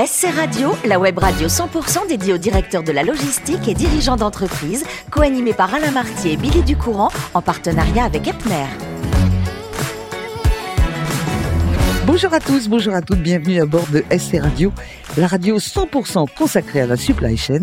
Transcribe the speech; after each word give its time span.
SC 0.00 0.28
Radio, 0.32 0.76
la 0.84 1.00
web 1.00 1.18
radio 1.18 1.48
100% 1.48 2.06
dédiée 2.06 2.32
aux 2.32 2.38
directeurs 2.38 2.84
de 2.84 2.92
la 2.92 3.02
logistique 3.02 3.66
et 3.66 3.74
dirigeants 3.74 4.14
d'entreprise, 4.14 4.84
co-animée 5.10 5.52
par 5.52 5.74
Alain 5.74 5.90
Martier 5.90 6.34
et 6.34 6.36
Billy 6.36 6.62
Ducourant, 6.62 7.08
en 7.34 7.42
partenariat 7.42 8.04
avec 8.04 8.28
Epner. 8.28 8.66
Bonjour 12.06 12.32
à 12.32 12.38
tous, 12.38 12.68
bonjour 12.68 12.94
à 12.94 13.02
toutes, 13.02 13.18
bienvenue 13.18 13.60
à 13.60 13.66
bord 13.66 13.88
de 13.88 14.04
SC 14.16 14.36
Radio, 14.40 14.72
la 15.16 15.26
radio 15.26 15.58
100% 15.58 16.26
consacrée 16.32 16.82
à 16.82 16.86
la 16.86 16.96
supply 16.96 17.36
chain. 17.36 17.62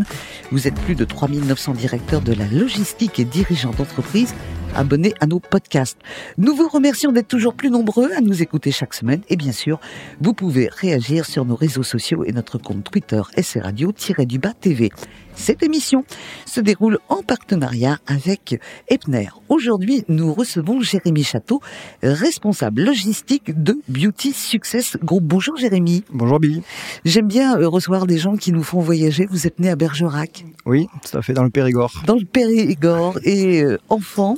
Vous 0.52 0.68
êtes 0.68 0.76
plus 0.82 0.96
de 0.96 1.06
3900 1.06 1.72
directeurs 1.72 2.22
de 2.22 2.34
la 2.34 2.48
logistique 2.48 3.18
et 3.18 3.24
dirigeants 3.24 3.72
d'entreprise 3.72 4.36
abonnés 4.76 5.14
à 5.20 5.26
nos 5.26 5.40
podcasts. 5.40 5.98
Nous 6.38 6.56
vous 6.56 6.68
remercions 6.68 7.12
d'être 7.12 7.28
toujours 7.28 7.54
plus 7.54 7.70
nombreux 7.70 8.12
à 8.12 8.22
nous 8.22 8.42
écouter 8.42 8.72
chaque 8.72 8.94
semaine 8.94 9.22
et 9.30 9.36
bien 9.36 9.52
sûr, 9.52 9.80
vous 10.22 10.34
pouvez 10.34 10.70
réagir 10.72 11.26
sur 11.26 11.46
nos 11.46 11.56
réseaux 11.56 11.84
sociaux 11.84 12.24
et 12.24 12.32
notre 12.32 12.58
compte 12.58 12.84
Twitter 12.84 13.22
SC 13.38 13.60
Radio-du-bas 13.62 14.54
TV. 14.60 14.92
Cette 15.36 15.64
émission 15.64 16.04
se 16.46 16.62
déroule 16.62 17.00
en 17.10 17.22
partenariat 17.22 18.00
avec 18.08 18.60
Epner. 18.88 19.30
Aujourd'hui, 19.50 20.04
nous 20.08 20.34
recevons 20.34 20.82
Jérémy 20.82 21.24
Château, 21.24 21.62
responsable 22.02 22.84
logistique 22.84 23.62
de 23.62 23.78
Beauty 23.88 24.32
Success 24.34 24.98
Group. 25.04 25.24
Bonjour 25.24 25.58
Jérémy. 25.58 26.04
Bonjour 26.12 26.40
Billy. 26.40 26.64
J'aime 27.04 27.28
bien 27.28 27.58
euh, 27.58 27.68
recevoir 27.68 28.08
des 28.08 28.18
gens 28.18 28.36
qui 28.36 28.52
nous 28.52 28.64
font 28.64 28.80
voyager. 28.80 29.28
Vous 29.30 29.46
êtes 29.46 29.60
né 29.60 29.70
à 29.70 29.76
Bergerac. 29.76 30.46
Oui, 30.66 30.88
tout 31.10 31.18
à 31.18 31.22
fait, 31.22 31.34
dans 31.34 31.44
le 31.44 31.50
Périgord. 31.50 31.92
Dans 32.08 32.16
le 32.16 32.26
Périgord 32.26 33.20
et 33.24 33.64
euh, 33.64 33.78
enfant. 33.90 34.36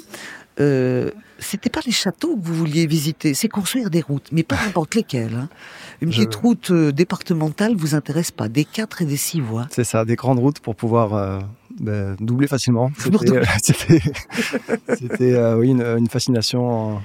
Euh, 0.60 1.12
c'était 1.40 1.70
pas 1.70 1.82
les 1.86 1.92
châteaux 1.92 2.36
que 2.36 2.46
vous 2.46 2.54
vouliez 2.54 2.88
visiter, 2.88 3.34
c'est 3.34 3.48
construire 3.48 3.90
des 3.90 4.02
routes, 4.02 4.30
mais 4.32 4.44
pas 4.44 4.56
n'importe 4.56 4.96
lesquelles. 4.96 5.36
Hein. 5.36 5.50
Une 6.02 6.10
petite 6.10 6.36
route 6.36 6.72
euh, 6.72 6.92
départementale 6.92 7.76
vous 7.76 7.96
intéresse 7.96 8.32
pas, 8.32 8.48
des 8.48 8.66
quatre 8.66 9.02
et 9.02 9.06
des 9.06 9.18
six 9.18 9.40
voies. 9.40 9.68
C'est 9.72 9.84
ça, 9.84 10.06
des 10.06 10.16
grandes 10.16 10.40
routes 10.40 10.60
pour 10.60 10.76
pouvoir 10.76 11.14
euh, 11.14 11.40
ben, 11.80 12.16
doubler 12.20 12.48
facilement. 12.48 12.91
C'était 13.64 15.34
euh, 15.34 15.58
oui, 15.58 15.70
une, 15.70 15.84
une 15.84 16.08
fascination 16.08 16.96
en 16.96 17.02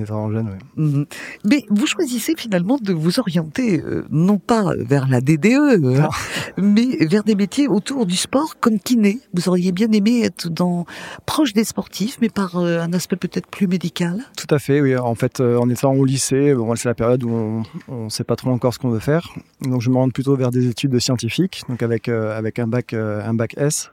étant 0.00 0.30
jeune, 0.30 0.50
oui. 0.76 0.84
Mhm. 0.84 1.06
Mais 1.44 1.64
vous 1.70 1.86
choisissez 1.86 2.34
finalement 2.36 2.78
de 2.80 2.92
vous 2.92 3.18
orienter 3.18 3.80
euh, 3.80 4.04
non 4.10 4.38
pas 4.38 4.72
vers 4.78 5.08
la 5.08 5.20
DDE, 5.20 5.84
hein, 5.84 6.08
mais 6.56 6.96
vers 7.06 7.24
des 7.24 7.34
métiers 7.34 7.68
autour 7.68 8.06
du 8.06 8.16
sport 8.16 8.56
comme 8.60 8.78
kiné. 8.78 9.20
Vous 9.34 9.48
auriez 9.48 9.72
bien 9.72 9.90
aimé 9.92 10.22
être 10.24 10.48
dans 10.48 10.86
proche 11.26 11.52
des 11.52 11.64
sportifs, 11.64 12.18
mais 12.20 12.28
par 12.28 12.56
euh, 12.56 12.80
un 12.80 12.92
aspect 12.92 13.16
peut-être 13.16 13.48
plus 13.48 13.66
médical. 13.66 14.24
Tout 14.36 14.52
à 14.54 14.58
fait, 14.58 14.80
oui. 14.80 14.96
En 14.96 15.14
fait, 15.14 15.40
euh, 15.40 15.58
en 15.58 15.68
étant 15.68 15.92
au 15.92 16.04
lycée, 16.04 16.54
bon, 16.54 16.74
c'est 16.76 16.88
la 16.88 16.94
période 16.94 17.22
où 17.24 17.62
on 17.88 18.04
ne 18.04 18.08
sait 18.08 18.24
pas 18.24 18.36
trop 18.36 18.50
encore 18.50 18.74
ce 18.74 18.78
qu'on 18.78 18.90
veut 18.90 18.98
faire. 18.98 19.32
Donc, 19.62 19.80
je 19.80 19.90
me 19.90 19.96
rends 19.96 20.10
plutôt 20.10 20.36
vers 20.36 20.50
des 20.50 20.68
études 20.68 20.90
de 20.90 20.98
scientifiques, 20.98 21.62
donc 21.68 21.82
avec 21.82 22.08
avec 22.08 22.58
un 22.58 22.66
bac 22.66 22.92
un 22.92 23.34
bac 23.34 23.54
S. 23.56 23.90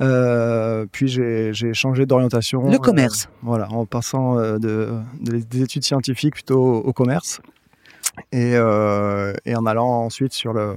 Euh, 0.00 0.86
puis 0.90 1.08
j'ai 1.08 1.74
changé 1.74 2.06
d'orientation. 2.06 2.70
Le 2.70 2.78
commerce. 2.78 3.24
Euh, 3.24 3.36
voilà, 3.42 3.68
en 3.70 3.84
passant 3.86 4.38
euh, 4.38 4.58
de, 4.58 4.88
des 5.20 5.62
études 5.62 5.84
scientifiques 5.84 6.34
plutôt 6.34 6.76
au, 6.76 6.92
commerce. 6.92 7.40
Et, 8.32 8.52
et, 8.52 9.56
en 9.56 9.66
allant 9.66 10.04
ensuite 10.04 10.32
sur 10.32 10.52
le, 10.52 10.76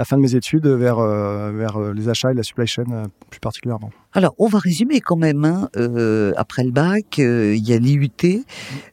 la 0.00 0.06
fin 0.06 0.16
de 0.16 0.22
mes 0.22 0.34
études 0.34 0.66
vers, 0.66 0.98
euh, 0.98 1.52
vers 1.52 1.76
euh, 1.76 1.92
les 1.92 2.08
achats 2.08 2.30
et 2.30 2.34
la 2.34 2.42
supply 2.42 2.66
chain 2.66 2.86
euh, 2.90 3.04
plus 3.28 3.38
particulièrement. 3.38 3.90
Alors, 4.14 4.34
on 4.38 4.46
va 4.46 4.58
résumer 4.58 5.02
quand 5.02 5.16
même. 5.16 5.44
Hein. 5.44 5.68
après 6.36 6.64
le 6.64 6.70
bac, 6.70 7.18
il 7.18 7.68
y 7.68 7.74
a 7.74 7.78
l'IUT 7.78 8.44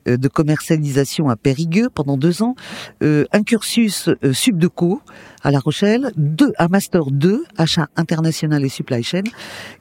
de 0.06 0.28
commercialisation 0.28 1.30
à 1.30 1.38
Périgueux 1.38 1.90
pendant 1.90 2.18
deux 2.18 2.44
ans, 2.44 2.56
un 3.02 3.44
cursus 3.44 4.10
subdeco 4.32 5.02
à 5.42 5.50
La 5.50 5.60
Rochelle, 5.60 6.12
deux, 6.18 6.54
un 6.60 6.68
master 6.68 7.10
2, 7.10 7.46
achat 7.58 7.88
international 7.96 8.64
et 8.64 8.70
supply 8.70 9.02
chain. 9.02 9.24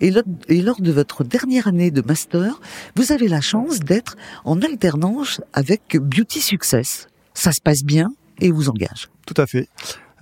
Et, 0.01 0.13
et 0.49 0.63
lors 0.63 0.81
de 0.81 0.93
votre 0.93 1.23
dernière 1.23 1.67
année 1.67 1.91
de 1.91 2.01
master, 2.01 2.61
vous 2.97 3.13
avez 3.13 3.29
la 3.29 3.42
chance 3.42 3.81
d'être 3.81 4.17
en 4.45 4.63
alternance 4.63 5.42
avec 5.53 5.98
Beauty 6.01 6.41
Success. 6.41 7.09
Ça 7.35 7.53
se 7.53 7.61
passe 7.61 7.85
bien 7.85 8.11
et 8.41 8.51
vous 8.51 8.70
engage. 8.70 9.11
Tout 9.27 9.35
à 9.36 9.47
fait. 9.47 9.69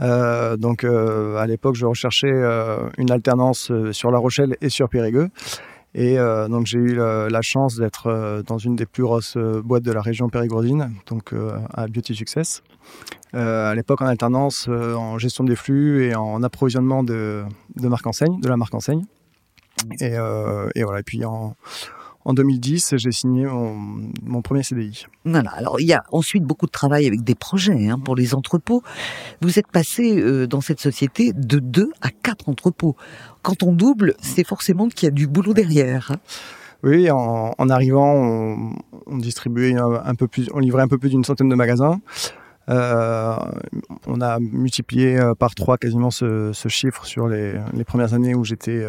Euh, 0.00 0.56
donc 0.56 0.84
euh, 0.84 1.36
à 1.36 1.46
l'époque, 1.46 1.76
je 1.76 1.86
recherchais 1.86 2.30
euh, 2.30 2.88
une 2.98 3.10
alternance 3.10 3.70
sur 3.92 4.10
La 4.10 4.18
Rochelle 4.18 4.56
et 4.60 4.68
sur 4.68 4.88
Périgueux. 4.88 5.28
Et 5.96 6.16
donc 6.48 6.66
j'ai 6.66 6.80
eu 6.80 6.96
la, 6.96 7.40
chance 7.40 7.76
d'être 7.76 8.42
dans 8.48 8.58
une 8.58 8.74
des 8.74 8.84
plus 8.84 9.04
grosses 9.04 9.36
boîtes 9.36 9.84
de 9.84 9.92
la 9.92 10.00
région 10.00 10.28
périgourdine, 10.28 10.90
donc 11.06 11.32
à 11.72 11.86
Beauty 11.86 12.16
Success. 12.16 12.64
à 13.32 13.72
l'époque 13.76 14.02
en 14.02 14.06
alternance 14.06 14.66
en 14.66 15.18
gestion 15.18 15.44
des 15.44 15.54
flux 15.54 16.02
et 16.02 16.16
en 16.16 16.42
approvisionnement 16.42 17.04
de, 17.04 17.44
de 17.76 17.86
marque 17.86 18.08
enseigne, 18.08 18.40
de 18.40 18.48
la 18.48 18.56
marque 18.56 18.74
enseigne. 18.74 19.04
Et, 20.00 20.16
voilà. 20.18 20.98
Et 20.98 21.04
puis 21.04 21.22
en 22.24 22.32
2010, 22.32 22.94
j'ai 22.96 23.12
signé 23.12 23.46
mon, 23.46 24.42
premier 24.42 24.62
CDI. 24.62 25.06
Voilà. 25.24 25.50
Alors, 25.50 25.80
il 25.80 25.86
y 25.86 25.92
a 25.92 26.04
ensuite 26.10 26.42
beaucoup 26.42 26.66
de 26.66 26.70
travail 26.70 27.06
avec 27.06 27.22
des 27.22 27.34
projets 27.34 27.88
hein, 27.88 27.98
pour 27.98 28.16
les 28.16 28.34
entrepôts. 28.34 28.82
Vous 29.42 29.58
êtes 29.58 29.68
passé 29.68 30.18
euh, 30.18 30.46
dans 30.46 30.60
cette 30.60 30.80
société 30.80 31.32
de 31.34 31.58
deux 31.58 31.90
à 32.00 32.10
quatre 32.10 32.48
entrepôts. 32.48 32.96
Quand 33.42 33.62
on 33.62 33.72
double, 33.72 34.14
c'est 34.22 34.46
forcément 34.46 34.88
qu'il 34.88 35.06
y 35.06 35.08
a 35.08 35.10
du 35.10 35.26
boulot 35.26 35.52
derrière. 35.52 36.12
Hein. 36.12 36.16
Oui, 36.82 37.10
en, 37.10 37.68
arrivant, 37.70 38.74
on, 39.06 39.16
distribuait 39.16 39.74
un, 39.74 40.14
peu 40.14 40.28
plus, 40.28 40.50
on 40.52 40.58
livrait 40.58 40.82
un 40.82 40.88
peu 40.88 40.98
plus 40.98 41.08
d'une 41.10 41.24
centaine 41.24 41.48
de 41.48 41.54
magasins. 41.54 42.00
Euh, 42.68 43.36
on 44.06 44.20
a 44.20 44.38
multiplié 44.38 45.18
euh, 45.18 45.34
par 45.34 45.54
trois 45.54 45.78
quasiment 45.78 46.10
ce, 46.10 46.52
chiffre 46.68 47.06
sur 47.06 47.26
les, 47.26 47.54
premières 47.86 48.12
années 48.12 48.34
où 48.34 48.44
j'étais 48.44 48.84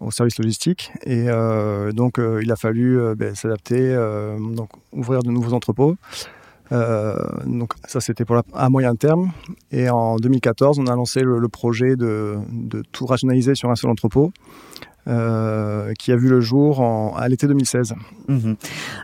au 0.00 0.10
service 0.10 0.38
logistique. 0.38 0.92
Et 1.04 1.26
euh, 1.28 1.92
donc, 1.92 2.18
euh, 2.18 2.40
il 2.42 2.52
a 2.52 2.56
fallu 2.56 3.00
euh, 3.00 3.14
ben, 3.14 3.34
s'adapter, 3.34 3.94
donc 4.54 4.70
ouvrir 4.92 5.22
de 5.22 5.30
nouveaux 5.30 5.52
entrepôts. 5.52 5.96
donc 6.70 7.74
ça 7.86 8.00
c'était 8.00 8.24
pour 8.24 8.42
à 8.52 8.68
moyen 8.70 8.96
terme 8.96 9.30
et 9.70 9.88
en 9.88 10.16
2014 10.16 10.80
on 10.80 10.86
a 10.88 10.96
lancé 10.96 11.20
le, 11.22 11.48
projet 11.48 11.94
de, 11.94 12.38
tout 12.90 13.06
rationaliser 13.06 13.54
sur 13.54 13.70
un 13.70 13.76
seul 13.76 13.88
entrepôt 13.88 14.32
qui 15.06 16.12
a 16.12 16.16
vu 16.16 16.28
le 16.28 16.40
jour 16.40 16.80
en, 16.80 17.14
à 17.16 17.28
l'été 17.28 17.46
2016. 17.46 17.94
Mhm. 18.28 18.56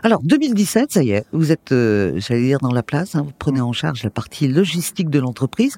Alors 0.03 0.21
2017 0.23 0.91
ça 0.91 1.03
y 1.03 1.11
est 1.11 1.25
vous 1.31 1.51
êtes 1.51 1.69
j'allais 1.69 2.41
dire 2.41 2.59
dans 2.59 2.73
la 2.73 2.83
place 2.83 3.15
hein, 3.15 3.21
vous 3.23 3.31
prenez 3.37 3.61
en 3.61 3.71
charge 3.71 4.03
la 4.03 4.09
partie 4.09 4.47
logistique 4.47 5.09
de 5.09 5.19
l'entreprise 5.19 5.77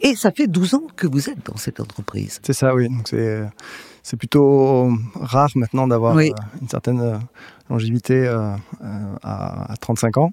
et 0.00 0.14
ça 0.14 0.30
fait 0.30 0.46
12 0.46 0.74
ans 0.74 0.86
que 0.96 1.06
vous 1.06 1.28
êtes 1.28 1.44
dans 1.44 1.56
cette 1.56 1.80
entreprise. 1.80 2.40
C'est 2.42 2.54
ça 2.54 2.74
oui 2.74 2.88
donc 2.88 3.08
c'est 3.08 3.42
c'est 4.08 4.16
plutôt 4.16 4.90
rare 5.20 5.50
maintenant 5.54 5.86
d'avoir 5.86 6.16
euh, 6.16 6.30
une 6.62 6.68
certaine 6.68 7.00
euh, 7.00 7.18
longévité 7.68 8.26
euh, 8.26 8.54
à, 9.22 9.74
35 9.82 10.16
ans. 10.16 10.32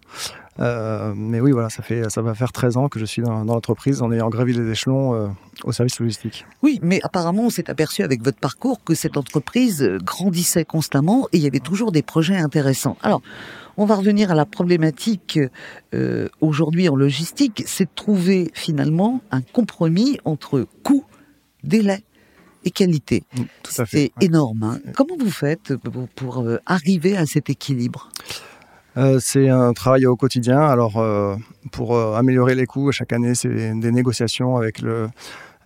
Mais 0.58 1.40
oui, 1.40 1.52
voilà, 1.52 1.70
ça, 1.70 1.84
fait, 1.84 2.10
ça 2.10 2.22
va 2.22 2.34
faire 2.34 2.52
13 2.52 2.78
ans 2.78 2.90
que 2.90 3.00
je 3.00 3.06
suis 3.06 3.22
dans, 3.22 3.44
l'entreprise 3.44 4.02
en 4.02 4.12
ayant 4.12 4.30
gravi 4.30 4.54
les 4.54 4.70
échelons 4.70 5.36
au 5.64 5.72
service 5.72 6.00
logistique. 6.00 6.46
Oui, 6.62 6.80
mais 6.82 7.00
apparemment, 7.04 7.44
on 7.44 7.50
s'est 7.50 7.70
aperçu 7.70 8.04
avec 8.04 8.24
votre 8.24 8.40
parcours 8.40 8.84
que 8.84 8.94
cette 8.94 9.18
entreprise 9.18 9.84
grandissait 10.04 10.66
constamment 10.66 11.28
et 11.32 11.38
il 11.38 11.44
y 11.44 11.48
avait 11.48 11.60
toujours 11.60 11.92
des 11.92 12.02
projets 12.02 12.38
intéressants. 12.38 12.98
Alors, 13.02 13.22
on 13.78 13.86
va 13.86 13.96
revenir 13.96 14.32
à 14.32 14.36
la 14.36 14.46
problématique 14.46 15.40
aujourd'hui 16.42 16.88
en 16.90 16.96
logistique, 16.96 17.64
c'est 17.66 17.86
de 17.86 17.96
trouver 17.96 18.52
finalement 18.54 19.22
un 19.32 19.42
compromis 19.42 20.20
entre 20.24 20.66
coût, 20.84 21.04
délai 21.64 22.04
et 22.66 22.72
qualité. 22.72 23.24
Mm, 23.38 23.44
c'est 23.86 24.12
énorme. 24.22 24.64
Hein. 24.64 24.80
Comment 24.96 25.16
vous 25.18 25.32
faites 25.32 25.74
pour, 26.16 26.40
euh, 26.40 26.58
arriver 26.66 27.16
à 27.16 27.26
cet 27.26 27.50
équilibre? 27.50 28.10
Euh, 28.98 29.20
c'est 29.20 29.50
un 29.50 29.74
travail 29.74 30.06
au 30.06 30.16
quotidien. 30.16 30.60
Alors, 30.60 30.98
euh, 30.98 31.36
pour 31.72 31.98
améliorer 32.16 32.56
les 32.56 32.66
coûts, 32.66 32.92
chaque 32.92 33.14
année, 33.14 33.36
c'est 33.36 33.50
des 33.50 33.92
négociations 33.92 34.58
avec 34.58 34.82
le, 34.82 35.10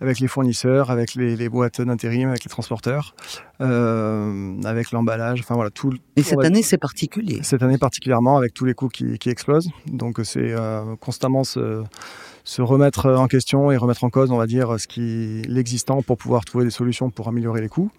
avec 0.00 0.18
les 0.20 0.28
fournisseurs, 0.28 0.90
avec 0.90 1.14
les, 1.14 1.48
boîtes 1.48 1.80
d'intérim, 1.80 2.30
avec 2.30 2.44
les 2.44 2.50
transporteurs, 2.50 3.14
avec 3.58 4.92
l'emballage, 4.92 5.40
enfin 5.40 5.54
voilà 5.54 5.70
tout. 5.70 5.92
Et 6.16 6.22
cette 6.22 6.44
année 6.44 6.62
c'est 6.62 6.78
particulier. 6.78 7.40
Cette 7.42 7.62
année 7.62 7.78
particulièrement 7.78 8.36
avec 8.36 8.54
tous 8.54 8.64
les 8.64 8.74
coûts 8.74 8.88
qui, 8.88 9.18
qui 9.18 9.28
explosent. 9.28 9.70
Donc 9.86 10.20
c'est 10.24 10.54
constamment 11.00 11.44
ce, 11.44 11.84
se 12.44 12.62
remettre 12.62 13.10
en 13.10 13.26
question 13.26 13.70
et 13.70 13.76
remettre 13.76 14.04
en 14.04 14.10
cause, 14.10 14.30
on 14.30 14.36
va 14.36 14.46
dire, 14.46 14.78
ce 14.78 14.86
qui 14.86 15.42
l'existant 15.42 16.02
pour 16.02 16.16
pouvoir 16.16 16.44
trouver 16.44 16.64
des 16.64 16.70
solutions 16.70 17.10
pour 17.10 17.28
améliorer 17.28 17.60
les 17.60 17.68
coûts, 17.68 17.90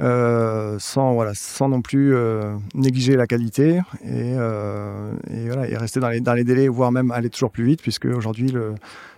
euh, 0.00 0.76
sans 0.78 1.14
voilà, 1.14 1.32
sans 1.34 1.68
non 1.68 1.82
plus 1.82 2.14
euh, 2.14 2.54
négliger 2.74 3.16
la 3.16 3.26
qualité 3.26 3.80
et, 4.02 4.34
euh, 4.36 5.12
et, 5.30 5.46
voilà, 5.46 5.68
et 5.68 5.76
rester 5.76 6.00
dans 6.00 6.08
les, 6.08 6.20
dans 6.20 6.34
les 6.34 6.44
délais, 6.44 6.68
voire 6.68 6.92
même 6.92 7.10
aller 7.10 7.30
toujours 7.30 7.50
plus 7.50 7.64
vite, 7.64 7.82
puisque 7.82 8.06
aujourd'hui 8.06 8.54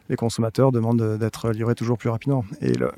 les 0.08 0.16
consommateurs 0.16 0.72
demandent 0.72 1.19
d'être 1.19 1.50
livrés 1.50 1.74
toujours 1.74 1.98
plus 1.98 2.08
rapidement. 2.08 2.44
Et 2.60 2.72
le, 2.72 2.90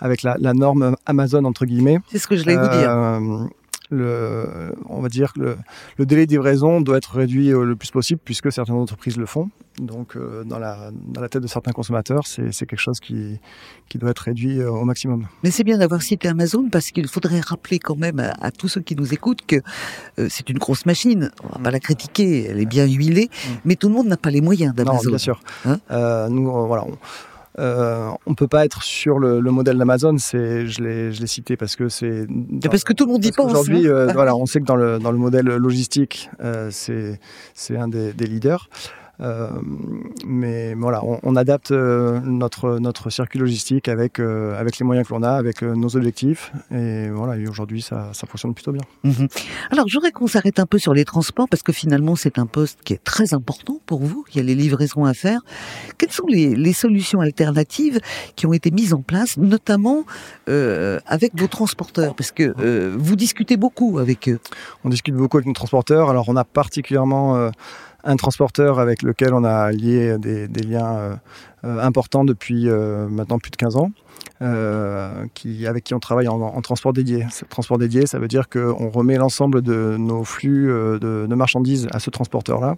avec 0.00 0.22
la, 0.22 0.36
la, 0.40 0.54
norme 0.54 0.96
Amazon 1.06 1.44
entre 1.44 1.64
guillemets, 1.64 1.98
c'est 2.10 2.18
ce 2.18 2.26
que 2.26 2.36
je 2.36 2.42
voulais 2.42 2.56
vous 2.56 2.68
dire 2.68 3.50
le, 3.94 4.74
on 4.88 5.00
va 5.00 5.08
dire 5.08 5.32
que 5.32 5.40
le, 5.40 5.56
le, 5.98 6.06
délai 6.06 6.26
de 6.26 6.32
livraison 6.32 6.80
doit 6.80 6.96
être 6.96 7.14
réduit 7.14 7.50
le 7.50 7.76
plus 7.76 7.90
possible 7.90 8.20
puisque 8.24 8.50
certaines 8.52 8.76
entreprises 8.76 9.16
le 9.16 9.26
font. 9.26 9.50
Donc, 9.78 10.16
euh, 10.16 10.44
dans, 10.44 10.58
la, 10.58 10.90
dans 10.92 11.20
la 11.20 11.28
tête 11.28 11.42
de 11.42 11.46
certains 11.46 11.72
consommateurs, 11.72 12.26
c'est 12.26 12.66
quelque 12.66 12.76
chose 12.76 13.00
qui, 13.00 13.40
qui 13.88 13.96
doit 13.96 14.10
être 14.10 14.20
réduit 14.20 14.60
euh, 14.60 14.70
au 14.70 14.84
maximum. 14.84 15.26
Mais 15.42 15.50
c'est 15.50 15.64
bien 15.64 15.78
d'avoir 15.78 16.02
cité 16.02 16.28
Amazon 16.28 16.68
parce 16.70 16.90
qu'il 16.90 17.08
faudrait 17.08 17.40
rappeler 17.40 17.78
quand 17.78 17.96
même 17.96 18.20
à, 18.20 18.50
tous 18.50 18.68
ceux 18.68 18.82
qui 18.82 18.94
nous 18.96 19.14
écoutent 19.14 19.46
que 19.46 19.56
euh, 20.18 20.26
c'est 20.28 20.50
une 20.50 20.58
grosse 20.58 20.84
machine. 20.84 21.30
On 21.44 21.48
va 21.56 21.64
pas 21.64 21.70
la 21.70 21.80
critiquer, 21.80 22.48
elle 22.50 22.60
est 22.60 22.66
bien 22.66 22.86
huilée, 22.86 23.30
mais 23.64 23.76
tout 23.76 23.88
le 23.88 23.94
monde 23.94 24.08
n'a 24.08 24.18
pas 24.18 24.30
les 24.30 24.42
moyens 24.42 24.74
d'Amazon. 24.74 25.04
Non, 25.04 25.08
bien 25.10 25.18
sûr. 25.18 25.40
Hein? 25.64 25.78
Nous, 26.28 26.50
voilà. 26.66 26.84
On, 26.84 26.98
ne 27.58 28.34
peut 28.34 28.48
pas 28.48 28.64
être 28.64 28.82
sur 28.82 29.18
le, 29.18 29.40
modèle 29.40 29.78
d'Amazon. 29.78 30.16
C'est, 30.18 30.66
je 30.66 30.82
l'ai, 30.82 31.12
je 31.12 31.20
l'ai 31.20 31.26
cité 31.26 31.56
parce 31.56 31.76
que 31.76 31.88
c'est. 31.88 32.26
Parce 32.64 32.84
que 32.84 32.92
tout 32.92 33.06
le 33.06 33.12
monde 33.12 33.24
y 33.24 33.32
pense. 33.32 33.50
Aujourd'hui, 33.50 33.88
hein. 33.88 34.06
voilà, 34.12 34.36
on 34.36 34.46
sait 34.46 34.60
que 34.60 34.66
dans 34.66 34.76
le 34.76 34.98
dans 34.98 35.12
le 35.12 35.18
modèle 35.18 35.46
logistique, 35.46 36.30
c'est 36.70 37.18
c'est 37.54 37.76
un 37.76 37.88
des, 37.88 38.12
des 38.12 38.26
leaders. 38.26 38.68
Euh, 39.22 39.48
mais 40.26 40.74
voilà, 40.74 41.02
on, 41.04 41.36
adapte 41.36 41.70
euh, 41.70 42.20
notre, 42.20 42.78
notre 42.78 43.10
circuit 43.10 43.38
logistique 43.38 43.88
avec, 43.88 44.18
euh, 44.18 44.58
avec 44.58 44.78
les 44.78 44.84
moyens 44.84 45.06
que 45.06 45.14
l'on 45.14 45.22
a, 45.22 45.32
avec 45.32 45.62
nos 45.62 45.96
objectifs. 45.96 46.52
Et 46.72 47.08
voilà, 47.08 47.40
aujourd'hui, 47.48 47.82
ça, 47.82 48.10
ça 48.12 48.26
fonctionne 48.26 48.54
plutôt 48.54 48.72
bien. 48.72 48.82
Mhm. 49.04 49.28
Alors, 49.70 49.88
je 49.88 49.94
voudrais 49.94 50.10
qu'on 50.10 50.26
s'arrête 50.26 50.58
un 50.58 50.66
peu 50.66 50.78
sur 50.78 50.94
les 50.94 51.04
transports 51.04 51.48
parce 51.48 51.62
que 51.62 51.72
finalement, 51.72 52.16
c'est 52.16 52.38
un 52.38 52.46
poste 52.46 52.80
qui 52.84 52.94
est 52.94 53.04
très 53.04 53.34
important 53.34 53.80
pour 53.86 54.02
vous. 54.02 54.24
Il 54.32 54.38
y 54.38 54.40
a 54.40 54.42
les 54.42 54.54
livraisons 54.54 55.04
à 55.04 55.14
faire. 55.14 55.40
Quelles 55.98 56.12
sont 56.12 56.26
les, 56.26 56.54
les 56.54 56.72
solutions 56.72 57.20
alternatives 57.20 58.00
qui 58.34 58.46
ont 58.46 58.52
été 58.52 58.70
mises 58.70 58.92
en 58.92 59.02
place, 59.02 59.36
notamment 59.36 60.04
avec 60.46 61.32
vos 61.38 61.46
transporteurs? 61.46 62.14
Parce 62.14 62.32
que 62.32 62.52
vous 62.96 63.16
discutez 63.16 63.56
beaucoup 63.56 63.98
avec 63.98 64.28
eux. 64.28 64.38
On 64.84 64.88
discute 64.88 65.14
beaucoup 65.14 65.36
avec 65.36 65.46
nos 65.46 65.52
transporteurs. 65.52 66.10
Alors, 66.10 66.28
on 66.28 66.36
a 66.36 66.44
particulièrement 66.44 67.50
un 68.04 68.16
transporteur 68.16 68.78
avec 68.78 69.02
lequel 69.02 69.34
on 69.34 69.44
a 69.44 69.70
lié 69.70 70.16
des, 70.18 70.46
liens 70.62 70.96
euh, 70.96 71.14
euh, 71.64 71.80
importants 71.80 72.24
depuis 72.24 72.68
euh, 72.68 73.08
maintenant 73.08 73.38
plus 73.38 73.50
de 73.50 73.56
15 73.56 73.76
ans. 73.76 73.90
qui, 75.34 75.66
avec 75.68 75.84
qui 75.84 75.94
on 75.94 76.00
travaille 76.00 76.26
en, 76.26 76.60
transport 76.62 76.92
dédié. 76.92 77.26
transport 77.48 77.78
dédié, 77.78 78.06
ça 78.06 78.18
veut 78.18 78.26
dire 78.26 78.48
qu'on 78.48 78.88
remet 78.90 79.16
l'ensemble 79.16 79.62
de 79.62 79.96
nos 79.96 80.24
flux 80.24 80.66
de, 80.66 81.34
marchandises 81.34 81.86
à 81.92 82.00
ce 82.00 82.10
transporteur-là 82.10 82.76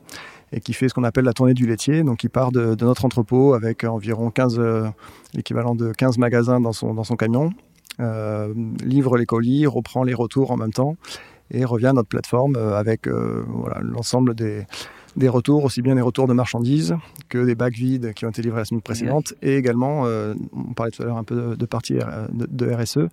et 0.52 0.60
qui 0.60 0.74
fait 0.74 0.90
ce 0.90 0.94
qu'on 0.94 1.04
appelle 1.04 1.24
la 1.24 1.32
tournée 1.32 1.54
du 1.54 1.66
laitier. 1.66 2.02
Donc 2.02 2.22
il 2.22 2.28
part 2.28 2.52
de, 2.52 2.76
notre 2.84 3.06
entrepôt 3.06 3.54
avec 3.54 3.84
environ 3.84 4.30
15, 4.30 4.60
l'équivalent 5.32 5.74
de 5.74 5.92
15 5.92 6.18
magasins 6.18 6.60
dans 6.60 6.74
son, 6.74 6.92
dans 6.92 7.04
son 7.04 7.16
camion, 7.16 7.50
livre 8.84 9.16
les 9.16 9.26
colis, 9.26 9.66
reprend 9.66 10.02
les 10.02 10.14
retours 10.14 10.50
en 10.50 10.58
même 10.58 10.72
temps 10.72 10.96
et 11.50 11.64
revient 11.64 11.88
à 11.88 11.92
notre 11.94 12.08
plateforme 12.08 12.56
avec 12.56 13.06
l'ensemble 13.80 14.34
des, 14.34 14.66
des 15.16 15.28
retours, 15.28 15.64
aussi 15.64 15.82
bien 15.82 15.94
des 15.94 16.00
retours 16.00 16.26
de 16.26 16.32
marchandises 16.32 16.96
que 17.28 17.44
des 17.44 17.54
bacs 17.54 17.74
vides 17.74 18.12
qui 18.14 18.26
ont 18.26 18.30
été 18.30 18.42
livrés 18.42 18.60
la 18.60 18.64
semaine 18.64 18.82
précédente, 18.82 19.34
et 19.42 19.56
également, 19.56 20.06
euh, 20.06 20.34
on 20.52 20.72
parlait 20.72 20.90
tout 20.90 21.02
à 21.02 21.06
l'heure 21.06 21.16
un 21.16 21.24
peu 21.24 21.56
de, 21.56 21.66
partie 21.66 21.94
de, 22.32 22.72
RSE, 22.72 22.98
euh, 22.98 23.08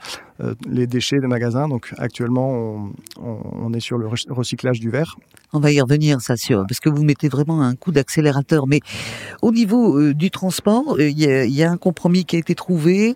les 0.70 0.88
déchets 0.88 1.20
de 1.20 1.28
magasins. 1.28 1.68
Donc 1.68 1.94
actuellement, 1.98 2.92
on, 3.20 3.74
est 3.74 3.80
sur 3.80 3.98
le 3.98 4.08
recyclage 4.08 4.80
du 4.80 4.90
verre. 4.90 5.16
On 5.54 5.60
va 5.60 5.72
y 5.72 5.82
revenir, 5.82 6.22
ça, 6.22 6.38
sûr, 6.38 6.64
parce 6.68 6.80
que 6.80 6.90
vous 6.90 7.04
mettez 7.04 7.28
vraiment 7.28 7.62
un 7.62 7.76
coup 7.76 7.92
d'accélérateur. 7.92 8.68
Mais 8.68 8.80
au 9.42 9.52
niveau 9.52 10.00
euh, 10.00 10.14
du 10.14 10.32
transport, 10.32 11.00
il 11.00 11.20
y, 11.20 11.64
a 11.64 11.72
un 11.72 11.78
compromis 11.78 12.24
qui 12.24 12.38
a 12.38 12.40
été 12.40 12.56
trouvé. 12.56 13.16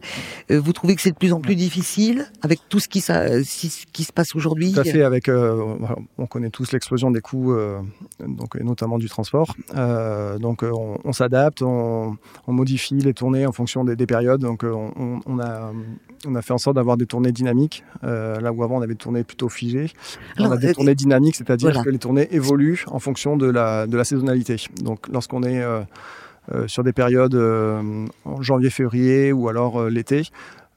vous 0.50 0.74
trouvez 0.74 0.95
que 0.95 1.01
c'est 1.01 1.12
de 1.12 1.18
plus 1.18 1.31
en 1.31 1.39
plus 1.39 1.56
difficile 1.56 2.25
avec 2.42 2.60
tout 2.68 2.80
ce 2.80 2.89
qui, 2.89 3.00
ça, 3.00 3.42
qui 3.42 4.04
se 4.04 4.13
passe 4.13 4.36
aujourd'hui? 4.36 4.74
Tout 4.74 4.81
à 4.81 4.83
fait. 4.83 5.04
Avec, 5.04 5.30
on 5.30 6.27
connaît 6.27 6.50
tous 6.50 6.72
l'explosion 6.72 7.12
des 7.12 7.22
coûts, 7.22 7.56
donc 8.19 8.56
notamment 8.56 8.98
du 8.98 9.07
transport. 9.07 9.56
Euh, 9.75 10.38
donc 10.38 10.63
euh, 10.63 10.72
on, 11.04 11.13
s'adapte, 11.13 11.62
on, 11.62 12.18
modifie 12.48 12.95
les 12.95 13.13
tournées 13.13 13.45
en 13.45 13.51
fonction 13.51 13.83
des, 13.83 14.06
périodes. 14.06 14.42
Donc 14.42 14.63
euh, 14.63 14.74
on, 14.74 15.39
a, 15.39 15.72
on 16.27 16.36
a 16.36 16.42
fait 16.42 16.54
en 16.54 16.57
sorte 16.57 16.75
d'avoir 16.75 16.98
des 16.98 17.06
tournées 17.06 17.14
dynamiques, 17.21 17.83
là 18.03 18.51
où 18.51 18.63
avant 18.63 18.77
on 18.77 18.81
avait 18.81 18.94
des 18.94 18.97
tournées 18.97 19.23
plutôt 19.23 19.50
figées. 19.50 19.91
on 20.39 20.51
a 20.51 20.57
des 20.57 20.73
tournées 20.73 20.95
dynamiques, 20.95 21.35
c'est-à-dire 21.35 21.83
que 21.83 21.89
les 21.89 22.00
tournées 22.00 22.27
évoluent 22.31 22.83
en 22.88 23.00
fonction 23.00 23.38
de 23.38 23.47
la, 23.47 23.88
de 23.88 23.97
la 23.97 24.03
saisonnalité. 24.03 24.57
Donc 24.81 25.07
lorsqu'on 25.07 25.44
est 25.44 25.63
sur 26.67 26.83
des 26.83 26.94
périodes 26.94 27.35
en 28.25 28.41
janvier-février 28.41 29.31
ou 29.31 29.50
alors 29.50 29.89
l'été, 29.89 30.23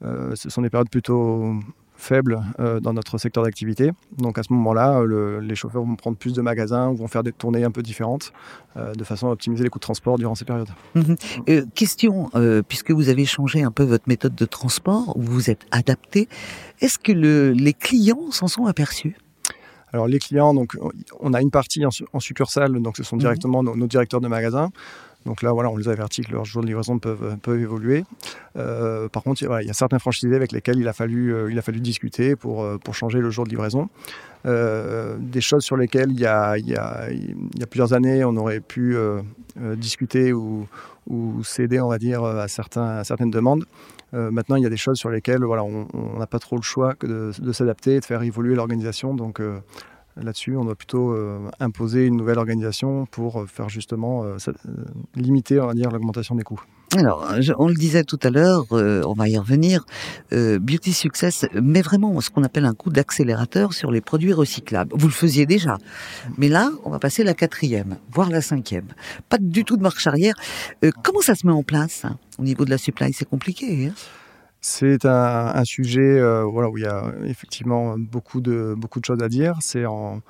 ce 0.02 0.50
sont 0.50 0.62
des 0.62 0.70
périodes 0.70 0.90
plutôt 0.90 1.54
faible 1.98 2.40
euh, 2.60 2.78
dans 2.80 2.94
notre 2.94 3.18
secteur 3.18 3.42
d'activité. 3.42 3.90
Donc 4.16 4.38
à 4.38 4.42
ce 4.42 4.52
moment-là, 4.52 5.02
les 5.40 5.54
chauffeurs 5.54 5.82
vont 5.82 5.96
prendre 5.96 6.16
plus 6.16 6.32
de 6.32 6.40
magasins 6.40 6.88
ou 6.88 6.96
vont 6.96 7.08
faire 7.08 7.24
des 7.24 7.32
tournées 7.32 7.64
un 7.64 7.70
peu 7.72 7.82
différentes 7.82 8.32
euh, 8.76 8.94
de 8.94 9.04
façon 9.04 9.28
à 9.28 9.32
optimiser 9.32 9.64
les 9.64 9.68
coûts 9.68 9.80
de 9.80 9.82
transport 9.82 10.16
durant 10.16 10.36
ces 10.36 10.44
périodes. 10.44 10.70
Mhm. 10.94 11.16
Euh, 11.48 11.64
question, 11.74 12.30
puisque 12.68 12.92
vous 12.92 13.08
avez 13.08 13.26
changé 13.26 13.62
un 13.62 13.72
peu 13.72 13.82
votre 13.82 14.08
méthode 14.08 14.34
de 14.34 14.44
transport, 14.44 15.14
vous 15.18 15.32
vous 15.32 15.50
êtes 15.50 15.66
adapté, 15.72 16.28
est-ce 16.80 16.98
que 16.98 17.12
les 17.12 17.72
clients 17.74 18.30
s'en 18.30 18.46
sont 18.46 18.66
aperçus? 18.66 19.16
Alors 19.92 20.06
les 20.06 20.18
clients, 20.18 20.54
donc 20.54 20.76
on 21.18 21.32
a 21.32 21.40
une 21.40 21.50
partie 21.50 21.84
en, 21.84 22.20
succursale, 22.20 22.80
donc 22.80 22.96
ce 22.96 23.02
sont 23.02 23.16
mhm. 23.16 23.20
directement 23.20 23.62
nos, 23.62 23.86
directeurs 23.86 24.20
de 24.20 24.28
magasins. 24.28 24.70
Donc 25.26 25.42
là, 25.42 25.52
voilà, 25.52 25.70
on 25.70 25.76
les 25.76 25.88
avertit 25.88 26.22
que 26.22 26.32
leurs 26.32 26.44
jours 26.44 26.62
de 26.62 26.68
livraison 26.68 26.98
peuvent, 26.98 27.36
peuvent 27.42 27.60
évoluer. 27.60 28.04
Euh, 28.56 29.08
par 29.08 29.22
contre, 29.22 29.42
il 29.42 29.66
y 29.66 29.70
a 29.70 29.74
certains 29.74 29.98
franchisés 29.98 30.34
avec 30.34 30.52
lesquels 30.52 30.78
il 30.78 30.88
a 30.88 30.92
fallu, 30.92 31.34
euh, 31.34 31.50
il 31.50 31.58
a 31.58 31.62
fallu 31.62 31.80
discuter 31.80 32.36
pour, 32.36 32.62
euh, 32.62 32.78
changer 32.92 33.18
le 33.18 33.30
jour 33.30 33.44
de 33.44 33.50
livraison. 33.50 33.88
des 34.44 35.40
choses 35.40 35.62
sur 35.62 35.76
lesquelles 35.76 36.10
il 36.10 36.20
y, 36.20 36.26
a, 36.26 36.56
plusieurs 37.68 37.92
années, 37.92 38.24
on 38.24 38.36
aurait 38.36 38.60
pu 38.60 38.96
discuter 39.76 40.32
ou, 40.32 40.66
céder, 41.42 41.80
on 41.80 41.88
va 41.88 41.98
dire, 41.98 42.24
à, 42.24 42.48
certaines 42.48 43.30
demandes. 43.30 43.64
maintenant, 44.12 44.56
il 44.56 44.62
y 44.62 44.66
a 44.66 44.70
des 44.70 44.78
choses 44.78 44.98
sur 44.98 45.10
lesquelles 45.10 45.44
voilà, 45.44 45.64
on 45.64 46.18
n'a 46.18 46.26
pas 46.26 46.38
trop 46.38 46.56
le 46.56 46.62
choix 46.62 46.94
que 46.94 47.06
de, 47.06 47.32
de 47.38 47.52
s'adapter, 47.52 48.00
de 48.00 48.04
faire 48.04 48.22
évoluer 48.22 48.54
l'organisation. 48.54 49.14
Donc, 49.14 49.40
Là-dessus, 50.22 50.56
on 50.56 50.64
doit 50.64 50.74
plutôt 50.74 51.12
euh, 51.12 51.38
imposer 51.60 52.06
une 52.06 52.16
nouvelle 52.16 52.38
organisation 52.38 53.06
pour 53.06 53.40
euh, 53.40 53.46
faire 53.46 53.68
justement 53.68 54.24
euh, 54.24 54.36
limiter, 55.14 55.60
on 55.60 55.66
va 55.66 55.74
dire, 55.74 55.90
l'augmentation 55.90 56.34
des 56.34 56.42
coûts. 56.42 56.60
Alors, 56.96 57.30
on 57.58 57.68
le 57.68 57.74
disait 57.74 58.02
tout 58.02 58.18
à 58.22 58.30
l'heure, 58.30 58.64
on 58.70 59.12
va 59.12 59.28
y 59.28 59.36
revenir. 59.36 59.84
Beauty 60.32 60.94
Success 60.94 61.44
met 61.52 61.82
vraiment 61.82 62.18
ce 62.22 62.30
qu'on 62.30 62.42
appelle 62.44 62.64
un 62.64 62.72
coup 62.72 62.88
d'accélérateur 62.88 63.74
sur 63.74 63.90
les 63.90 64.00
produits 64.00 64.32
recyclables. 64.32 64.94
Vous 64.96 65.06
le 65.06 65.12
faisiez 65.12 65.44
déjà, 65.44 65.76
mais 66.38 66.48
là, 66.48 66.70
on 66.84 66.90
va 66.90 66.98
passer 66.98 67.24
la 67.24 67.34
quatrième, 67.34 67.98
voire 68.10 68.30
la 68.30 68.40
cinquième. 68.40 68.86
Pas 69.28 69.36
du 69.36 69.64
tout 69.64 69.76
de 69.76 69.82
marche 69.82 70.06
arrière. 70.06 70.34
comment 71.04 71.20
ça 71.20 71.34
se 71.34 71.46
met 71.46 71.52
en 71.52 71.62
place 71.62 72.06
hein, 72.06 72.16
au 72.38 72.42
niveau 72.42 72.64
de 72.64 72.70
la 72.70 72.78
supply? 72.78 73.12
C'est 73.12 73.28
compliqué. 73.28 73.88
Hein? 73.88 73.92
C'est 74.60 75.04
un, 75.04 75.64
sujet 75.64 76.18
euh, 76.18 76.44
où 76.44 76.78
il 76.78 76.82
y 76.82 76.86
a 76.86 77.12
effectivement 77.24 77.96
beaucoup 77.96 78.40
de, 78.40 78.76
choses 79.04 79.22
à 79.22 79.28
dire. 79.28 79.56
C'est 79.60 79.86
en, 79.86 80.20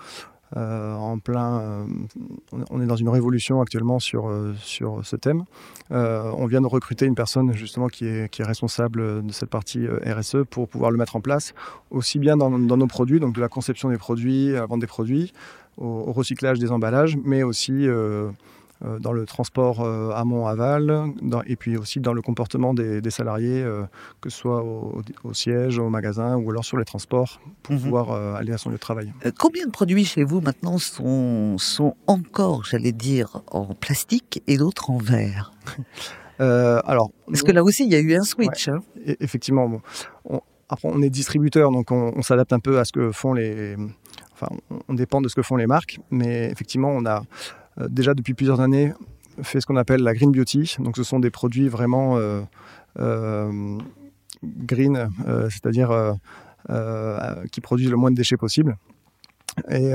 euh, 0.57 1.17
plein. 1.25 1.61
Euh, 1.61 1.85
on 2.71 2.81
est 2.81 2.87
dans 2.87 2.97
une 2.97 3.09
révolution 3.09 3.61
actuellement 3.63 3.99
sur, 3.99 4.31
ce 4.55 5.17
thème. 5.17 5.45
on 5.91 6.47
vient 6.47 6.61
de 6.61 6.67
recruter 6.67 7.07
une 7.07 7.15
personne 7.15 7.53
justement 7.55 7.89
qui 7.89 8.07
est, 8.07 8.43
responsable 8.43 9.25
de 9.25 9.33
cette 9.33 9.51
partie 9.51 9.87
RSE 9.87 10.45
pour 10.51 10.69
pouvoir 10.69 10.91
le 10.91 10.99
mettre 10.99 11.17
en 11.17 11.21
place, 11.21 11.55
aussi 11.91 12.19
bien 12.19 12.37
dans, 12.37 12.51
nos 12.51 12.87
produits, 12.87 13.21
donc 13.21 13.35
de 13.35 13.41
la 13.41 13.49
conception 13.49 13.89
des 13.89 13.99
produits, 13.99 14.51
à 14.51 14.61
la 14.61 14.67
vente 14.67 14.81
des 14.81 14.87
produits, 14.87 15.33
au, 15.79 16.13
recyclage 16.13 16.59
des 16.59 16.71
emballages, 16.71 17.17
mais 17.25 17.43
aussi 17.43 17.87
dans 19.01 19.13
le 19.13 19.27
transport 19.27 19.81
euh, 19.81 20.11
amont-aval, 20.11 21.13
et 21.47 21.57
puis 21.57 21.77
aussi 21.77 22.01
dans 22.01 22.13
le 22.13 22.23
comportement 22.23 22.75
des, 22.75 23.11
salariés, 23.11 23.63
euh, 23.63 23.83
que 24.21 24.31
ce 24.31 24.39
soit 24.39 24.63
au, 24.63 25.03
siège, 25.33 25.79
au 25.79 25.89
magasin 25.89 26.37
ou 26.37 26.51
alors 26.51 26.65
sur 26.65 26.77
les 26.77 26.85
transports, 26.85 27.41
pour 27.63 27.75
mhm. 27.75 27.81
pouvoir 27.81 28.37
aller 28.37 28.53
à 28.53 28.59
son 28.59 28.71
lieu 28.71 28.77
de 28.77 28.81
travail. 28.81 29.13
combien 29.39 29.67
de 29.67 29.71
produits 29.71 30.05
chez 30.05 30.23
vous 30.23 30.41
maintenant 30.41 30.79
sont, 30.79 31.59
sont 31.59 31.97
encore, 32.07 32.65
j'allais 32.65 32.93
dire, 32.93 33.43
en 33.51 33.75
plastique 33.75 34.43
et 34.47 34.57
d'autres 34.57 34.91
en 34.91 34.99
verre? 34.99 35.53
Alors, 36.39 37.11
Parce 37.27 37.43
que 37.43 37.51
là 37.51 37.65
aussi, 37.65 37.85
il 37.85 37.91
y 37.91 37.97
a 37.97 37.99
eu 37.99 38.15
un 38.15 38.23
switch. 38.23 38.69
Hein. 38.69 38.79
E-, 39.09 39.17
effectivement. 39.19 39.83
on, 40.25 40.41
après, 40.69 40.89
on 40.89 41.03
est 41.03 41.11
distributeur, 41.11 41.73
donc 41.73 41.91
on, 41.91 42.13
on 42.15 42.23
s'adapte 42.23 42.53
un 42.53 42.61
peu 42.61 42.79
à 42.79 42.85
ce 42.85 42.93
que 42.93 43.11
font 43.11 43.33
les. 43.33 43.77
Enfin, 44.35 44.55
on 44.89 44.95
dépend 44.95 45.21
de 45.21 45.29
ce 45.29 45.35
que 45.35 45.43
font 45.43 45.57
les 45.57 45.67
marques, 45.67 45.99
mais 46.11 46.49
effectivement, 46.53 46.91
on 46.91 47.05
a 47.07 47.17
euh, 47.19 47.23
déjà 47.89 48.15
depuis 48.15 48.35
plusieurs 48.35 48.61
années 48.61 48.93
fait 49.43 49.61
ce 49.61 49.67
qu'on 49.67 49.77
appelle 49.77 50.03
la 50.03 50.15
green 50.15 50.33
beauty. 50.33 50.77
Donc 50.81 50.97
ce 50.97 51.03
sont 51.03 51.21
des 51.21 51.31
produits 51.31 51.69
vraiment 51.69 52.17
euh, 52.17 52.41
euh, 52.99 53.79
green, 54.43 55.11
c'est-à-dire 55.51 56.17
qui 57.53 57.61
produisent 57.61 57.91
le 57.91 57.97
moins 57.97 58.11
de 58.11 58.17
déchets 58.17 58.37
possible. 58.37 58.77
Et, 59.71 59.93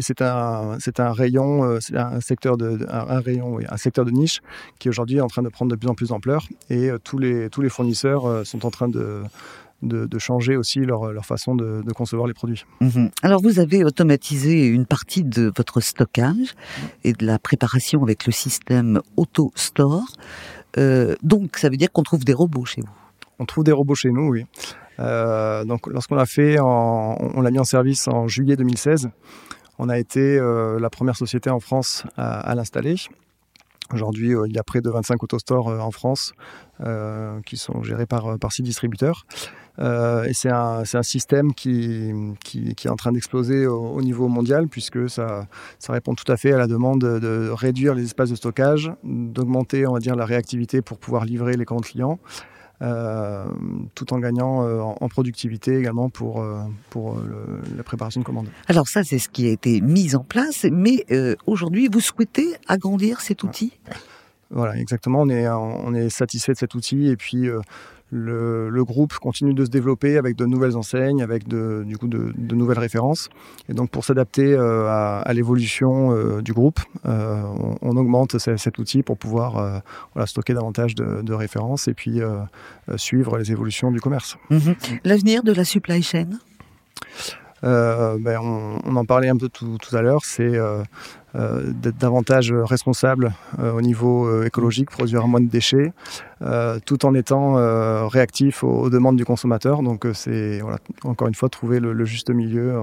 c'est 0.00 0.20
un, 0.20 1.12
rayon, 1.12 1.78
c'est 1.80 1.96
un 1.96 2.20
secteur 2.20 2.56
de, 2.56 2.86
un, 2.88 3.20
rayon, 3.20 3.58
un 3.68 3.76
secteur 3.76 4.04
de 4.04 4.10
niche 4.10 4.40
qui 4.78 4.88
aujourd'hui 4.88 5.18
est 5.18 5.20
en 5.20 5.28
train 5.28 5.42
de 5.42 5.48
prendre 5.48 5.70
de 5.70 5.76
plus 5.76 5.88
en 5.88 5.94
plus 5.94 6.08
d'ampleur. 6.08 6.48
Et 6.70 6.90
tous 7.04 7.18
les 7.18 7.50
tous 7.50 7.60
les 7.62 7.68
fournisseurs 7.68 8.44
sont 8.46 8.66
en 8.66 8.70
train 8.70 8.88
de 8.88 9.22
de, 9.82 10.18
changer 10.18 10.56
aussi 10.56 10.80
leur, 10.80 11.12
leur 11.12 11.24
façon 11.24 11.54
de, 11.54 11.82
concevoir 11.94 12.26
les 12.26 12.34
produits. 12.34 12.64
Mhm. 12.80 13.10
Alors 13.22 13.40
vous 13.40 13.58
avez 13.58 13.84
automatisé 13.84 14.66
une 14.66 14.86
partie 14.86 15.24
de 15.24 15.52
votre 15.56 15.80
stockage 15.80 16.54
et 17.04 17.12
de 17.12 17.26
la 17.26 17.38
préparation 17.38 18.02
avec 18.02 18.26
le 18.26 18.32
système 18.32 19.00
AutoStore. 19.16 20.06
Euh, 20.78 21.14
donc 21.22 21.56
ça 21.56 21.68
veut 21.68 21.76
dire 21.76 21.90
qu'on 21.90 22.02
trouve 22.02 22.24
des 22.24 22.32
robots 22.32 22.64
chez 22.64 22.80
vous 22.80 22.92
On 23.38 23.44
trouve 23.44 23.64
des 23.64 23.72
robots 23.72 23.94
chez 23.94 24.10
nous, 24.10 24.28
oui. 24.28 24.46
Euh, 24.98 25.64
donc 25.64 25.86
lorsqu'on 25.86 26.14
l'a 26.14 26.26
fait, 26.26 26.60
on 26.60 27.40
l'a 27.40 27.50
mis 27.50 27.58
en 27.58 27.64
service 27.64 28.06
en 28.08 28.28
juillet 28.28 28.56
2016. 28.56 29.10
On 29.78 29.88
a 29.88 29.98
été 29.98 30.38
euh, 30.38 30.78
la 30.78 30.90
première 30.90 31.16
société 31.16 31.48
en 31.48 31.60
France 31.60 32.04
à, 32.16 32.54
l'installer. 32.54 32.96
Aujourd'hui, 33.92 34.34
il 34.46 34.52
y 34.54 34.58
a 34.58 34.62
près 34.62 34.82
de 34.82 34.90
25 34.90 35.22
autostores 35.22 35.66
en 35.66 35.90
France 35.90 36.32
qui 37.44 37.56
sont 37.56 37.82
gérés 37.82 38.06
par, 38.06 38.38
par 38.38 38.52
six 38.52 38.62
distributeurs. 38.62 39.26
Euh, 39.80 40.24
et 40.24 40.34
c'est 40.34 40.50
un, 40.50 40.82
un, 40.92 41.02
système 41.02 41.54
qui, 41.54 42.12
qui, 42.44 42.74
qui, 42.74 42.86
est 42.86 42.90
en 42.90 42.96
train 42.96 43.12
d'exploser 43.12 43.66
au, 43.66 44.00
niveau 44.02 44.28
mondial 44.28 44.68
puisque 44.68 45.08
ça, 45.08 45.46
ça, 45.78 45.92
répond 45.92 46.14
tout 46.14 46.30
à 46.30 46.36
fait 46.36 46.52
à 46.52 46.58
la 46.58 46.66
demande 46.66 47.00
de, 47.00 47.48
réduire 47.50 47.94
les 47.94 48.04
espaces 48.04 48.30
de 48.30 48.34
stockage, 48.34 48.92
d'augmenter 49.04 49.86
on 49.86 49.94
va 49.94 49.98
dire 49.98 50.16
la 50.16 50.26
réactivité 50.26 50.82
pour 50.82 50.98
pouvoir 50.98 51.24
livrer 51.24 51.56
les 51.56 51.64
commandes 51.64 51.84
clients. 51.84 52.18
Euh, 52.82 53.44
tout 53.94 54.14
en 54.14 54.18
gagnant 54.18 54.66
euh, 54.66 54.80
en, 54.80 55.08
productivité 55.08 55.76
également 55.76 56.08
pour, 56.08 56.42
pour 56.88 57.18
la 57.76 57.82
préparation 57.82 58.22
de 58.22 58.24
commandes. 58.24 58.48
Alors 58.68 58.88
ça, 58.88 59.04
c'est 59.04 59.18
ce 59.18 59.28
qui 59.28 59.46
a 59.46 59.50
été 59.50 59.82
mis 59.82 60.14
en 60.14 60.24
place, 60.24 60.66
mais 60.70 61.04
aujourd'hui, 61.46 61.88
vous 61.92 62.00
souhaitez 62.00 62.54
agrandir 62.68 63.20
cet 63.20 63.42
outil? 63.42 63.72
Voilà, 64.50 64.76
exactement. 64.76 65.20
On 65.22 65.28
est, 65.28 65.48
on 65.48 65.94
est 65.94 66.08
satisfait 66.08 66.52
de 66.52 66.58
cet 66.58 66.74
outil 66.74 67.08
et 67.08 67.16
puis 67.16 67.48
le, 68.10 68.84
groupe 68.84 69.14
continue 69.14 69.54
de 69.54 69.64
se 69.64 69.70
développer 69.70 70.16
avec 70.16 70.36
de 70.36 70.46
nouvelles 70.46 70.76
enseignes, 70.76 71.22
avec 71.22 71.46
de, 71.46 71.84
du 71.86 71.96
coup 71.96 72.08
de, 72.08 72.54
nouvelles 72.54 72.78
références. 72.78 73.28
Et 73.68 73.74
donc 73.74 73.90
pour 73.90 74.04
s'adapter 74.04 74.52
euh, 74.52 74.86
à, 74.88 75.32
l'évolution 75.32 76.12
euh, 76.12 76.42
du 76.42 76.52
groupe, 76.52 76.80
euh, 77.06 77.42
on, 77.82 77.96
augmente 77.96 78.38
cet 78.38 78.78
outil 78.78 79.02
pour 79.02 79.18
pouvoir 79.18 79.82
stocker 80.26 80.54
davantage 80.54 80.94
de, 80.94 81.32
références 81.32 81.88
et 81.88 81.94
puis 81.94 82.20
suivre 82.96 83.38
les 83.38 83.52
évolutions 83.52 83.90
du 83.90 84.00
commerce. 84.00 84.36
Mhm. 84.50 84.74
L'avenir 85.04 85.42
de 85.42 85.52
la 85.52 85.64
supply 85.64 86.02
chain? 86.02 86.28
Ben, 87.62 88.38
on, 88.84 88.96
en 88.96 89.04
parlait 89.04 89.28
un 89.28 89.36
peu 89.36 89.48
tout, 89.48 89.78
à 89.92 90.02
l'heure, 90.02 90.24
c'est 90.24 90.58
d'être 91.34 91.98
davantage 91.98 92.52
responsable 92.52 93.32
au 93.58 93.80
niveau 93.80 94.42
écologique, 94.42 94.90
produire 94.90 95.26
moins 95.26 95.40
de 95.40 95.48
déchets, 95.48 95.92
euh, 96.42 96.78
tout 96.86 97.04
en 97.04 97.14
étant 97.14 97.58
euh, 97.58 98.06
réactif 98.06 98.64
aux, 98.64 98.88
demandes 98.88 99.16
du 99.16 99.26
consommateur. 99.26 99.82
Donc 99.82 100.06
euh, 100.06 100.14
c'est 100.14 100.60
encore 101.04 101.28
une 101.28 101.34
fois 101.34 101.50
trouver 101.50 101.80
le, 101.80 102.04
juste 102.04 102.30
milieu 102.30 102.74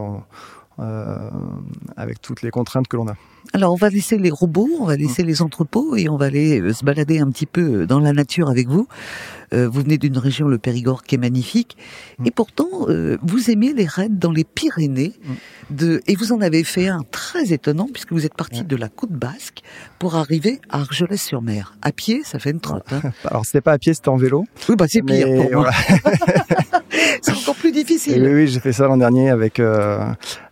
avec 1.96 2.22
toutes 2.22 2.42
les 2.42 2.52
contraintes 2.52 2.88
que 2.88 2.98
l'on 2.98 3.08
a. 3.08 3.16
Alors 3.54 3.74
on 3.74 3.78
va 3.78 3.90
laisser 3.90 4.18
les 4.18 4.30
robots, 4.30 4.70
on 4.80 4.86
va 4.86 4.98
laisser 4.98 5.24
les 5.24 5.42
entrepôts 5.42 5.96
et 5.96 6.10
on 6.10 6.18
va 6.18 6.26
aller 6.26 6.74
se 6.74 6.84
balader 6.84 7.20
un 7.20 7.30
petit 7.30 7.46
peu 7.46 7.88
dans 7.88 8.00
la 8.00 8.12
nature 8.12 8.50
avec 8.50 8.68
vous. 8.68 8.88
vous 9.52 9.82
venez 9.82 9.98
d'une 9.98 10.18
région, 10.18 10.48
le 10.48 10.58
Périgord, 10.58 11.04
qui 11.04 11.16
est 11.16 11.18
magnifique. 11.18 11.78
Et 12.26 12.32
pourtant, 12.32 12.88
vous 13.22 13.50
aimez 13.52 13.74
les 13.74 13.86
raids 13.86 14.10
dans 14.10 14.32
les 14.32 14.44
Pyrénées. 14.44 15.14
De, 15.70 16.02
et 16.08 16.16
vous 16.16 16.32
en 16.32 16.40
avez 16.40 16.64
fait 16.64 16.88
un 16.88 17.02
très 17.12 17.52
étonnant 17.52 17.88
puisque 17.92 18.14
vous 18.14 18.26
êtes 18.26 18.36
parti 18.36 18.64
de 18.64 18.76
la 18.76 18.88
côte 18.90 19.12
basque 19.12 19.62
pour 20.00 20.16
arriver 20.16 20.62
à 20.70 20.80
Argelès-sur-Mer. 20.80 21.76
À 21.82 21.92
pied, 21.92 22.22
ça 22.24 22.40
fait 22.40 22.52
une 22.52 22.60
trotte. 22.60 22.92
Hein. 22.92 23.02
Alors 23.26 23.46
c'était 23.46 23.62
pas 23.62 23.74
à 23.74 23.78
pied, 23.78 23.94
c'était 23.94 24.10
en 24.10 24.18
vélo. 24.18 24.46
Oui, 24.70 24.76
bah 24.76 24.86
c'est 24.88 25.02
pire 25.02 25.28
pour 25.28 25.52
moi. 25.52 25.72
c'est 27.22 27.34
encore 27.34 27.56
plus 27.56 27.72
difficile. 27.72 28.24
oui, 28.24 28.34
oui 28.34 28.48
j'ai 28.48 28.60
fait 28.60 28.74
ça 28.74 28.88
l'an 28.88 28.98
dernier 28.98 29.30
avec 29.30 29.60
euh, 29.60 30.06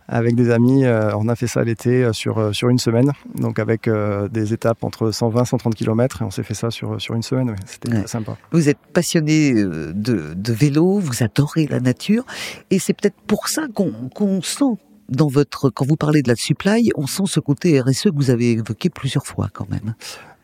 avec 0.08 0.34
des 0.34 0.50
amis. 0.50 0.84
Euh, 0.84 1.14
on 1.16 1.28
a 1.28 1.36
fait 1.36 1.46
ça 1.46 1.64
l'été 1.64 2.04
euh, 2.04 2.12
sur 2.12 2.54
sur 2.54 2.68
une 2.68 2.78
semaine, 2.78 3.12
donc 3.34 3.58
avec 3.58 3.88
des 4.30 4.52
étapes 4.52 4.84
entre 4.84 5.10
120 5.10 5.44
130 5.44 5.74
km 5.74 6.22
et 6.22 6.24
on 6.24 6.30
s'est 6.30 6.42
fait 6.42 6.54
ça 6.54 6.70
sur 6.70 7.00
sur 7.00 7.14
une 7.14 7.22
semaine. 7.22 7.54
C'était 7.66 8.06
sympa. 8.06 8.36
Vous 8.52 8.68
êtes 8.68 8.78
passionné 8.92 9.52
de, 9.54 9.92
de 10.34 10.52
vélo, 10.52 10.98
vous 10.98 11.22
adorez 11.22 11.66
la 11.66 11.80
nature 11.80 12.24
et 12.70 12.78
c'est 12.78 12.94
peut-être 12.94 13.20
pour 13.26 13.48
ça 13.48 13.66
qu'on 13.72 13.92
qu'on 14.14 14.42
sent 14.42 14.76
dans 15.08 15.28
votre, 15.28 15.70
quand 15.70 15.86
vous 15.86 15.96
parlez 15.96 16.22
de 16.22 16.28
la 16.28 16.34
supply, 16.34 16.90
on 16.96 17.06
sent 17.06 17.24
ce 17.26 17.40
côté 17.40 17.80
RSE 17.80 18.04
que 18.04 18.16
vous 18.16 18.30
avez 18.30 18.52
évoqué 18.52 18.90
plusieurs 18.90 19.26
fois 19.26 19.48
quand 19.52 19.68
même. 19.70 19.94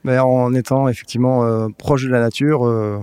Mais 0.04 0.18
en 0.18 0.52
étant 0.54 0.88
effectivement 0.88 1.44
euh, 1.44 1.68
proche 1.76 2.04
de 2.04 2.10
la 2.10 2.20
nature, 2.20 2.66
euh, 2.66 2.98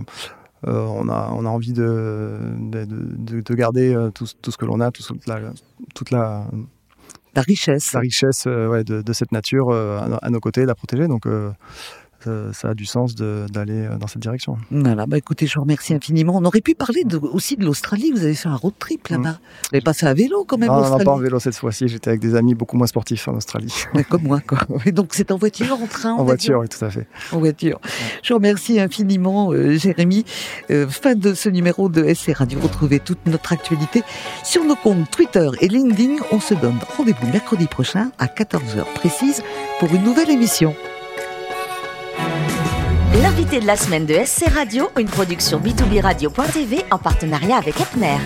euh, 0.68 0.86
on, 0.86 1.08
a, 1.10 1.32
on 1.34 1.46
a 1.46 1.50
envie 1.50 1.74
de, 1.74 2.38
de, 2.60 3.42
de, 3.42 3.54
garder 3.54 3.96
tout, 4.14 4.26
tout, 4.42 4.52
ce 4.52 4.58
que 4.58 4.66
l'on 4.66 4.80
a, 4.82 4.92
toute 4.92 5.26
la, 5.26 5.40
toute 5.96 6.12
la, 6.12 6.46
la 7.36 7.42
richesse, 7.42 7.94
la 7.94 8.02
richesse 8.02 8.46
ouais, 8.46 8.84
de, 8.84 9.14
cette 9.14 9.32
nature 9.32 9.72
à, 9.72 10.30
nos 10.30 10.40
côtés, 10.40 10.66
la 10.66 10.76
protéger. 10.76 11.08
Donc 11.08 11.26
ça 12.24 12.70
a 12.70 12.74
du 12.74 12.86
sens 12.86 13.16
d'aller 13.16 13.86
euh, 13.86 13.98
dans 13.98 14.08
cette 14.08 14.22
direction. 14.22 14.58
Voilà, 14.72 15.06
bah 15.06 15.18
écoutez, 15.18 15.48
je 15.48 15.56
vous 15.56 15.62
remercie 15.62 15.94
infiniment. 15.94 16.34
On 16.36 16.46
aurait 16.46 16.62
pu 16.62 16.76
parler 16.76 17.04
aussi 17.32 17.58
de 17.58 17.66
l'Australie. 17.66 18.12
Vous 18.12 18.24
avez 18.24 18.36
fait 18.36 18.50
un 18.50 18.56
road 18.56 18.74
trip 18.80 19.08
là-bas. 19.08 19.32
Mm. 19.32 19.38
Vous 19.64 19.70
avez 19.74 19.82
passé 19.82 20.06
à 20.06 20.14
vélo 20.14 20.46
quand 20.46 20.58
même. 20.58 20.70
Non, 20.70 20.90
non, 20.90 20.98
pas 21.04 21.12
en 21.12 21.18
vélo 21.18 21.40
cette 21.40 21.56
fois-ci. 21.56 21.88
J'étais 21.88 22.10
avec 22.10 22.22
des 22.22 22.36
amis 22.36 22.56
beaucoup 22.56 22.78
moins 22.78 22.88
sportifs 22.88 23.28
en 23.28 23.36
Australie. 23.36 23.74
comme 24.10 24.24
moi, 24.24 24.40
quoi. 24.46 24.60
Et 24.86 24.92
donc 24.92 25.10
c'est 25.12 25.32
en 25.32 25.38
voiture, 25.38 25.74
en 25.82 25.88
train, 25.88 26.14
en, 26.14 26.24
voiture, 26.24 26.60
oui, 26.60 26.68
tout 26.68 26.84
à 26.84 26.90
fait. 26.90 27.08
En 27.32 27.40
voiture. 27.40 27.80
Je 28.24 28.34
vous 28.34 28.38
remercie 28.38 28.80
infiniment, 28.80 29.52
euh, 29.52 29.78
Jérémy. 29.78 30.26
Euh, 30.72 30.88
fin 30.88 31.16
de 31.16 31.34
ce 31.34 31.50
numéro 31.50 31.90
de 31.90 32.14
SC 32.14 32.34
Radio. 32.34 32.60
Retrouvez 32.60 33.00
toute 33.00 33.26
notre 33.26 33.54
actualité 33.54 34.04
sur 34.44 34.64
nos 34.64 34.76
comptes 34.76 35.10
Twitter 35.12 35.50
et 35.62 35.68
LinkedIn. 35.68 36.18
On 36.32 36.40
se 36.40 36.54
donne 36.54 36.78
rendez-vous 36.98 37.28
mercredi 37.32 37.68
prochain 37.68 38.12
à 38.18 38.26
14h 38.28 38.84
précise 38.96 39.42
pour 39.80 39.94
une 39.94 40.04
nouvelle 40.04 40.30
émission. 40.30 40.76
L'invité 43.16 43.60
de 43.60 43.66
la 43.66 43.76
semaine 43.76 44.06
de 44.06 44.14
SC 44.14 44.48
Radio, 44.54 44.88
une 44.98 45.08
production 45.08 45.60
b2b 45.60 46.02
radio.tv 46.02 46.86
en 46.92 47.00
partenariat 47.00 47.58
avec 47.58 47.76
Epner. 47.82 48.18